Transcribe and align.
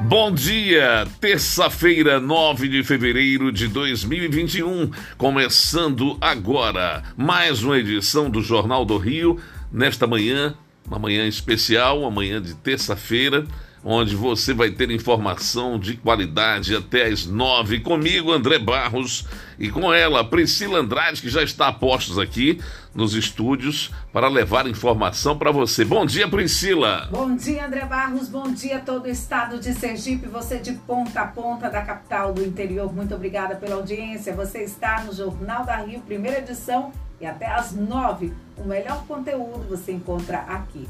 Bom 0.00 0.32
dia, 0.32 1.06
terça-feira, 1.20 2.20
9 2.20 2.68
de 2.68 2.84
fevereiro 2.84 3.50
de 3.50 3.66
2021, 3.66 4.90
começando 5.18 6.16
agora 6.20 7.02
mais 7.16 7.64
uma 7.64 7.76
edição 7.76 8.30
do 8.30 8.40
Jornal 8.40 8.84
do 8.84 8.96
Rio, 8.96 9.40
nesta 9.72 10.06
manhã, 10.06 10.54
uma 10.86 11.00
manhã 11.00 11.26
especial, 11.26 12.00
uma 12.00 12.10
manhã 12.12 12.40
de 12.40 12.54
terça-feira 12.54 13.44
onde 13.84 14.16
você 14.16 14.52
vai 14.52 14.70
ter 14.70 14.90
informação 14.90 15.78
de 15.78 15.96
qualidade 15.96 16.74
até 16.74 17.06
às 17.06 17.26
nove, 17.26 17.80
comigo, 17.80 18.32
André 18.32 18.58
Barros, 18.58 19.24
e 19.58 19.70
com 19.70 19.92
ela, 19.92 20.24
Priscila 20.24 20.80
Andrade, 20.80 21.20
que 21.20 21.28
já 21.28 21.42
está 21.42 21.68
a 21.68 21.72
postos 21.72 22.18
aqui 22.18 22.60
nos 22.94 23.14
estúdios 23.14 23.90
para 24.12 24.28
levar 24.28 24.66
informação 24.66 25.38
para 25.38 25.50
você. 25.50 25.84
Bom 25.84 26.04
dia, 26.04 26.28
Priscila! 26.28 27.08
Bom 27.10 27.34
dia, 27.36 27.66
André 27.66 27.84
Barros, 27.84 28.28
bom 28.28 28.52
dia 28.52 28.80
todo 28.80 29.04
o 29.04 29.08
estado 29.08 29.58
de 29.58 29.72
Sergipe, 29.74 30.26
você 30.26 30.58
de 30.58 30.72
ponta 30.72 31.20
a 31.20 31.26
ponta 31.26 31.70
da 31.70 31.82
capital 31.82 32.32
do 32.32 32.44
interior, 32.44 32.92
muito 32.92 33.14
obrigada 33.14 33.56
pela 33.56 33.76
audiência. 33.76 34.34
Você 34.34 34.62
está 34.62 35.02
no 35.04 35.12
Jornal 35.12 35.64
da 35.64 35.76
Rio, 35.76 36.00
primeira 36.00 36.38
edição, 36.38 36.92
e 37.20 37.26
até 37.26 37.46
às 37.46 37.72
nove, 37.72 38.32
o 38.56 38.64
melhor 38.64 39.04
conteúdo 39.06 39.66
você 39.68 39.92
encontra 39.92 40.38
aqui. 40.38 40.86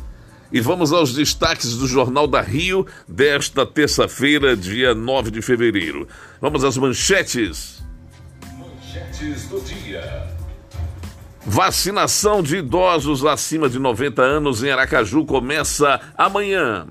E 0.50 0.60
vamos 0.60 0.92
aos 0.92 1.12
destaques 1.12 1.76
do 1.76 1.86
Jornal 1.86 2.26
da 2.26 2.40
Rio 2.40 2.86
desta 3.06 3.66
terça-feira, 3.66 4.56
dia 4.56 4.94
9 4.94 5.30
de 5.30 5.42
fevereiro. 5.42 6.08
Vamos 6.40 6.64
às 6.64 6.76
manchetes. 6.76 7.82
Manchetes 8.58 9.46
do 9.48 9.60
dia. 9.60 10.26
Vacinação 11.44 12.42
de 12.42 12.56
idosos 12.56 13.24
acima 13.24 13.68
de 13.68 13.78
90 13.78 14.22
anos 14.22 14.62
em 14.62 14.70
Aracaju 14.70 15.24
começa 15.24 16.00
amanhã. 16.16 16.86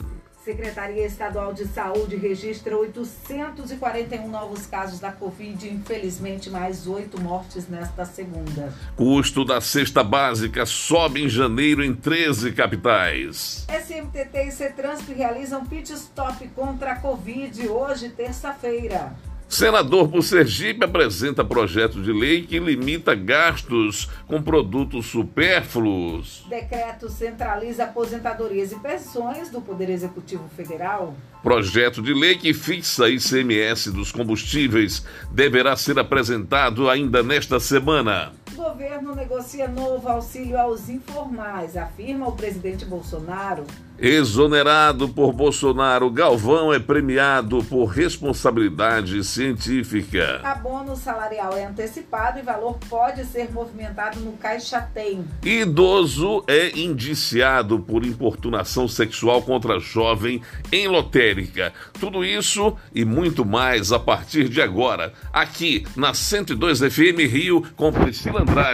Secretaria 0.48 1.06
Estadual 1.06 1.54
de 1.54 1.66
Saúde 1.68 2.16
registra 2.16 2.78
841 2.78 4.30
novos 4.30 4.66
casos 4.66 4.98
da 4.98 5.12
Covid, 5.12 5.68
infelizmente 5.68 6.50
mais 6.50 6.88
oito 6.88 7.22
mortes 7.22 7.68
nesta 7.68 8.06
segunda. 8.06 8.74
Custo 8.96 9.44
da 9.44 9.60
cesta 9.60 10.06
básica 10.06 10.66
sobe 10.66 11.22
em 11.22 11.28
janeiro 11.28 11.84
em 11.84 11.94
13 11.94 12.54
capitais. 12.54 13.68
SMTT 13.70 14.48
e 14.48 14.52
CETRANSP 14.52 15.14
realizam 15.16 15.66
pit 15.66 15.92
stop 15.92 16.48
contra 16.56 16.94
a 16.94 16.96
Covid 16.96 17.68
hoje, 17.68 18.08
terça-feira. 18.08 19.18
Senador 19.50 20.10
por 20.10 20.22
Sergipe 20.24 20.84
apresenta 20.84 21.44
projeto 21.44 22.02
de 22.02 22.12
lei 22.12 22.46
que 22.46 22.60
limita 22.60 23.16
gastos 23.16 24.10
com 24.28 24.42
produtos 24.42 25.06
supérfluos. 25.06 26.46
Decreto 26.50 27.10
centraliza 27.10 27.86
aposentadorias 27.86 28.74
e 28.74 28.80
pensões 28.80 29.50
do 29.50 29.62
Poder 29.62 29.90
Executivo 29.90 30.50
Federal. 30.50 31.16
Projeto 31.42 32.02
de 32.02 32.14
lei 32.14 32.36
que 32.36 32.54
fixa 32.54 33.10
ICMS 33.10 33.92
dos 33.92 34.12
combustíveis 34.12 35.06
deverá 35.32 35.78
ser 35.78 35.98
apresentado 35.98 36.90
ainda 36.90 37.24
nesta 37.24 37.58
semana. 37.58 38.34
Governo 38.78 39.16
negocia 39.16 39.68
novo 39.68 40.08
auxílio 40.08 40.56
aos 40.56 40.88
informais, 40.88 41.76
afirma 41.76 42.28
o 42.28 42.34
presidente 42.34 42.86
Bolsonaro. 42.86 43.66
Exonerado 44.00 45.10
por 45.10 45.34
Bolsonaro, 45.34 46.12
Galvão 46.12 46.72
é 46.72 46.78
premiado 46.78 47.64
por 47.64 47.86
responsabilidade 47.86 49.24
científica. 49.24 50.40
Abono 50.44 50.96
salarial 50.96 51.58
é 51.58 51.66
antecipado 51.66 52.38
e 52.38 52.44
valor 52.44 52.78
pode 52.88 53.26
ser 53.26 53.52
movimentado 53.52 54.20
no 54.20 54.34
Caixa 54.34 54.80
Tem. 54.94 55.26
Idoso 55.44 56.44
é 56.48 56.78
indiciado 56.78 57.80
por 57.80 58.06
importunação 58.06 58.88
sexual 58.88 59.42
contra 59.42 59.80
jovem 59.80 60.44
em 60.72 60.88
lotérica. 60.88 61.74
Tudo 62.00 62.24
isso 62.24 62.78
e 62.94 63.04
muito 63.04 63.44
mais 63.44 63.92
a 63.92 63.98
partir 63.98 64.48
de 64.48 64.62
agora, 64.62 65.12
aqui 65.34 65.88
na 65.96 66.14
102 66.14 66.82
FM 66.82 67.26
Rio, 67.28 67.64
com 67.76 67.92
Priscila 67.92 68.44
Andrade 68.44 68.67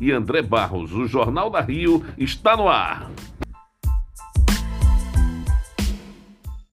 e 0.00 0.12
André 0.12 0.42
Barros. 0.42 0.92
O 0.92 1.06
Jornal 1.06 1.50
da 1.50 1.60
Rio 1.60 2.04
está 2.18 2.56
no 2.56 2.68
ar. 2.68 3.10